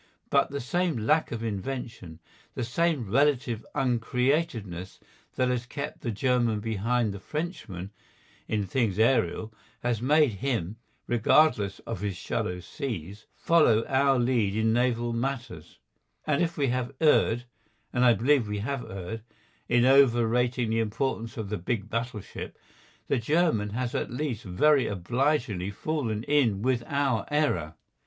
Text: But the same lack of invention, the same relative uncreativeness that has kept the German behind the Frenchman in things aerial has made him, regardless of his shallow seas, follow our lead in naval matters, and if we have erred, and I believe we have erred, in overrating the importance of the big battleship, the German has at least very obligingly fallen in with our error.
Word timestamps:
But 0.31 0.49
the 0.49 0.59
same 0.59 0.97
lack 0.97 1.31
of 1.31 1.43
invention, 1.43 2.19
the 2.55 2.63
same 2.63 3.07
relative 3.11 3.63
uncreativeness 3.75 4.97
that 5.35 5.47
has 5.49 5.67
kept 5.67 6.01
the 6.01 6.09
German 6.09 6.59
behind 6.59 7.13
the 7.13 7.19
Frenchman 7.19 7.91
in 8.47 8.65
things 8.65 8.97
aerial 8.97 9.53
has 9.83 10.01
made 10.01 10.31
him, 10.41 10.77
regardless 11.05 11.77
of 11.81 11.99
his 12.01 12.17
shallow 12.17 12.61
seas, 12.61 13.27
follow 13.35 13.85
our 13.85 14.17
lead 14.17 14.55
in 14.55 14.73
naval 14.73 15.13
matters, 15.13 15.77
and 16.25 16.41
if 16.41 16.57
we 16.57 16.69
have 16.69 16.95
erred, 16.99 17.45
and 17.93 18.03
I 18.03 18.15
believe 18.15 18.47
we 18.47 18.57
have 18.57 18.83
erred, 18.89 19.21
in 19.69 19.85
overrating 19.85 20.71
the 20.71 20.79
importance 20.79 21.37
of 21.37 21.49
the 21.49 21.59
big 21.59 21.91
battleship, 21.91 22.57
the 23.07 23.19
German 23.19 23.69
has 23.69 23.93
at 23.93 24.09
least 24.09 24.45
very 24.45 24.87
obligingly 24.87 25.69
fallen 25.69 26.23
in 26.23 26.63
with 26.63 26.81
our 26.87 27.27
error. 27.29 27.75